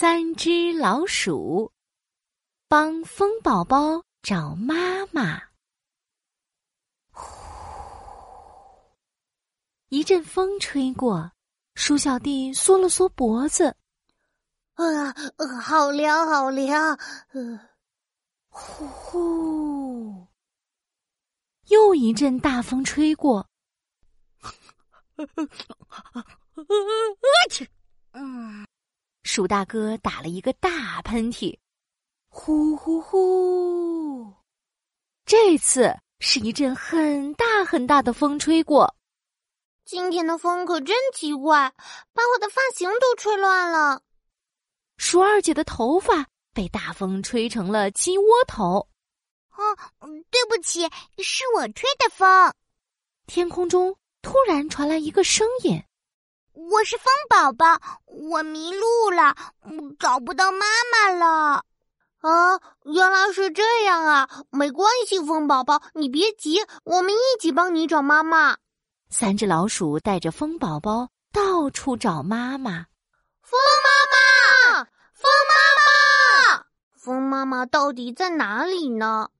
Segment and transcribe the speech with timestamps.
[0.00, 1.72] 三只老鼠
[2.68, 5.42] 帮风宝宝找妈妈。
[7.10, 7.36] 呼，
[9.90, 11.30] 一阵风吹过，
[11.74, 13.76] 鼠小弟缩了缩脖子，
[14.72, 15.14] 啊，
[15.60, 16.98] 好凉，好凉。
[17.32, 17.60] 呃，
[18.48, 20.26] 呼呼，
[21.66, 23.46] 又一阵大风吹过，
[27.50, 27.68] 去，
[28.12, 28.66] 嗯。
[29.32, 31.56] 鼠大哥打了一个大喷嚏，
[32.30, 34.34] 呼呼呼！
[35.24, 38.92] 这次是一阵很大很大的风吹过。
[39.84, 41.72] 今天的风可真奇怪，
[42.12, 44.02] 把我的发型都吹乱了。
[44.96, 48.88] 鼠二姐的头发被大风吹成了鸡窝头。
[49.50, 49.62] 啊，
[50.32, 50.80] 对不起，
[51.22, 52.52] 是我吹的风。
[53.28, 55.80] 天空中突然传来一个声音。
[56.52, 59.34] 我是风宝宝，我迷路了，
[59.98, 61.64] 找不到妈妈了。
[62.20, 64.28] 啊，原来是这样啊！
[64.50, 68.56] 没关系，风宝宝，你别急，我们一起帮你找妈妈。
[69.08, 72.86] 三只老鼠带着风宝宝到处找妈妈。
[73.42, 76.64] 风妈妈，风妈妈，
[76.96, 79.30] 风妈妈到底在哪里呢？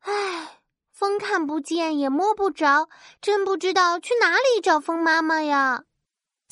[0.00, 0.60] 唉，
[0.90, 2.88] 风看不见也摸不着，
[3.20, 5.84] 真不知道去哪里找风妈妈呀。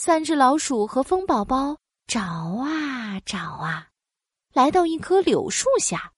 [0.02, 3.88] 三只老鼠和风宝宝找啊找啊，
[4.50, 6.14] 来到一棵柳树下。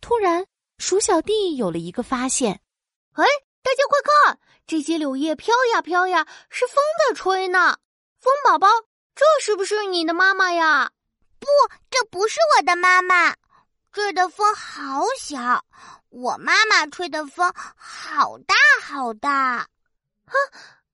[0.00, 0.46] 突然，
[0.78, 2.62] 鼠小弟有了一个发现
[3.12, 3.24] ：“哎，
[3.62, 7.76] 大家快看，这些柳叶飘呀飘呀，是风在吹呢。”
[8.18, 8.66] 风宝宝，
[9.14, 10.90] 这是不是你的妈妈呀？
[11.38, 11.46] 不，
[11.90, 13.36] 这不是我的妈妈。
[13.92, 15.62] 这儿的风好小，
[16.08, 19.68] 我妈妈吹的风好大好大。
[20.24, 20.38] 哼，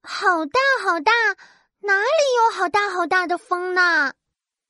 [0.02, 1.12] 好大好大。
[1.82, 4.12] 哪里有好大好大的风呢？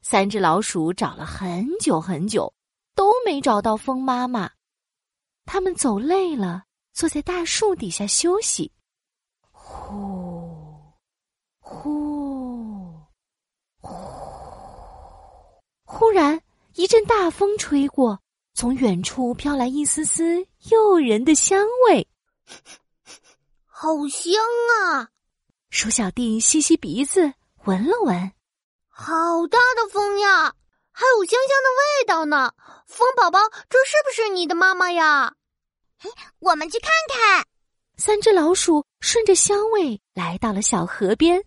[0.02, 2.52] 三只老鼠找了很久很久，
[2.94, 4.50] 都没找到风妈妈。
[5.44, 8.72] 他们走累了，坐在大树底下休息。
[9.50, 10.94] 呼，
[11.58, 12.94] 呼，
[13.80, 13.90] 呼！
[15.84, 16.40] 忽然
[16.74, 18.20] 一阵大风吹过，
[18.54, 22.08] 从远处飘来一丝丝诱人的香味，
[23.66, 24.40] 好香
[24.84, 25.10] 啊！
[25.70, 27.32] 鼠小弟吸吸鼻子，
[27.64, 28.32] 闻了闻，
[28.88, 30.52] 好大的风呀，
[30.90, 32.52] 还有香香的味道呢。
[32.88, 33.38] 风宝宝，
[33.68, 35.32] 这是不是你的妈妈呀？
[36.40, 37.46] 我们去看看。
[37.96, 41.40] 三只老鼠顺着香味来到了小河边，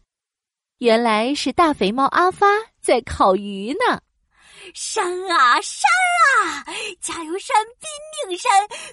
[0.78, 2.48] 原来是大肥猫阿发
[2.82, 4.02] 在烤鱼呢。
[4.74, 5.92] 山啊山
[6.40, 6.64] 啊，
[7.02, 8.50] 加油山，拼命山，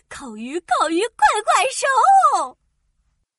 [0.09, 2.59] 烤鱼烤鱼，快快收！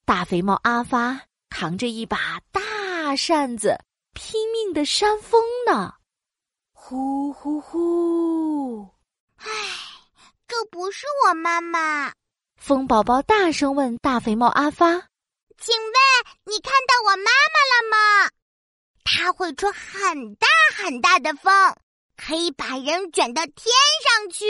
[0.06, 1.20] 大肥猫阿发。
[1.52, 3.78] 扛着一把大扇子，
[4.14, 5.94] 拼命的扇风呢，
[6.72, 8.90] 呼呼呼！
[9.36, 9.48] 唉，
[10.48, 12.14] 这不是我妈妈。
[12.56, 14.88] 风宝宝大声问大肥猫阿发
[15.60, 15.94] ：“请问
[16.46, 18.32] 你看到我妈妈了吗？
[19.04, 21.52] 它会吹很大很大的风，
[22.16, 23.66] 可以把人卷到天
[24.06, 24.46] 上去。”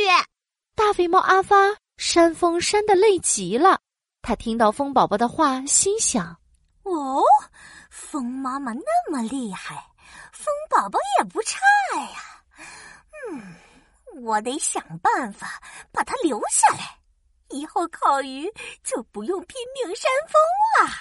[0.75, 3.81] 大肥猫阿发扇风扇的累极了，
[4.22, 6.38] 他听到风宝宝的话，心想。
[6.84, 7.24] 哦，
[7.90, 9.92] 风妈妈那么厉害，
[10.31, 11.59] 风宝宝也不差
[11.97, 12.44] 呀。
[13.30, 13.56] 嗯，
[14.24, 17.00] 我得想办法把它留下来，
[17.50, 18.52] 以后烤鱼
[18.84, 20.94] 就不用拼命扇风了。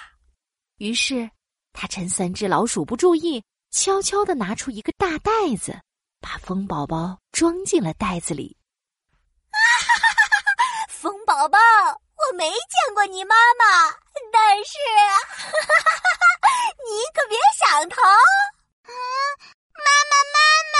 [0.77, 1.29] 于是，
[1.73, 5.79] 他趁三只老鼠不注意，悄悄的拿出一个大袋子，
[6.19, 8.57] 把风宝宝装进了袋子里。
[9.49, 10.87] 啊哈哈哈哈！
[10.89, 14.10] 风宝宝，我没见过你妈妈。
[14.31, 14.79] 但是，
[16.87, 17.99] 你可别想逃！
[18.87, 18.95] 妈
[20.09, 20.37] 妈，妈
[20.73, 20.77] 妈，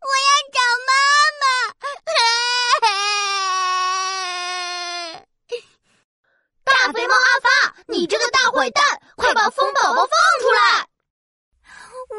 [0.00, 0.90] 我要找妈
[1.40, 1.42] 妈！
[6.64, 7.48] 大肥猫阿发，
[7.88, 10.10] 你这个大坏蛋，快把风宝宝放
[10.40, 10.86] 出来！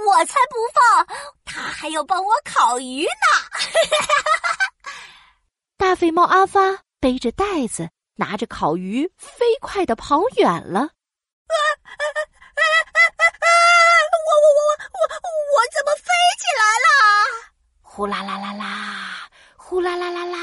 [0.07, 1.07] 我才不放，
[1.45, 3.11] 他还要帮我烤鱼呢！
[5.78, 6.59] 大肥猫阿发
[6.99, 7.90] 背着袋子。
[8.16, 10.79] 拿着烤鱼，飞快的跑远了。
[10.79, 13.47] 啊啊啊啊啊！
[14.12, 14.59] 我我我
[14.94, 16.09] 我我我怎么飞
[16.40, 16.88] 起来了？
[17.82, 20.38] 呼啦啦啦啦，呼啦啦啦啦！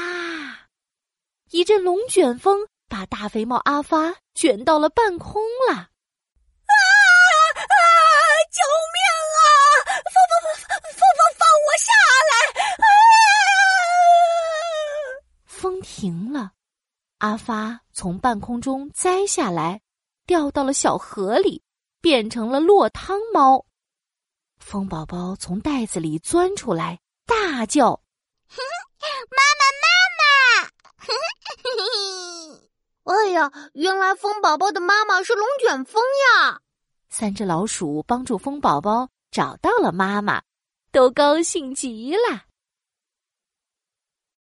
[1.51, 5.75] 一阵龙卷风把大肥猫阿发卷到了半空了。
[5.75, 5.83] 啊
[7.55, 7.65] 啊！
[8.51, 8.61] 救
[8.93, 8.97] 命
[9.37, 9.41] 啊！
[9.85, 11.91] 放放放放放放我下
[12.31, 12.33] 来！
[12.77, 12.85] 啊！
[15.45, 16.51] 风停了。
[17.23, 19.79] 阿发从半空中栽下来，
[20.25, 21.63] 掉到了小河里，
[22.01, 23.65] 变成了落汤猫。
[24.59, 27.91] 风宝宝从袋子里钻出来，大大叫
[28.51, 29.87] ：“妈妈，妈
[30.19, 30.67] 妈！”
[33.15, 36.03] 哎呀，原来风宝宝的妈妈是龙卷风
[36.41, 36.59] 呀！
[37.09, 40.41] 三只老鼠帮助风宝宝找到了妈妈，
[40.91, 42.41] 都高兴极了。